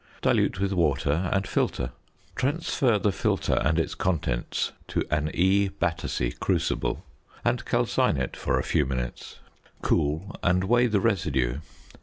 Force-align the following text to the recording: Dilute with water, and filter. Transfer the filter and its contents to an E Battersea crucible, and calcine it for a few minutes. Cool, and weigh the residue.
Dilute 0.23 0.59
with 0.59 0.73
water, 0.73 1.29
and 1.31 1.45
filter. 1.45 1.91
Transfer 2.35 2.97
the 2.97 3.11
filter 3.11 3.59
and 3.63 3.77
its 3.77 3.93
contents 3.93 4.71
to 4.87 5.03
an 5.11 5.29
E 5.31 5.67
Battersea 5.67 6.31
crucible, 6.39 7.05
and 7.45 7.63
calcine 7.65 8.17
it 8.17 8.35
for 8.35 8.57
a 8.57 8.63
few 8.63 8.87
minutes. 8.87 9.37
Cool, 9.83 10.35
and 10.41 10.63
weigh 10.63 10.87
the 10.87 10.99
residue. 11.01 11.59